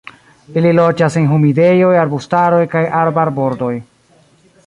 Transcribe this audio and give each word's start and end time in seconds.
Ili 0.61 0.69
loĝas 0.77 1.17
en 1.21 1.27
humidejoj, 1.33 1.91
arbustaroj 2.05 2.63
kaj 2.73 2.83
arbarbordoj. 3.03 3.73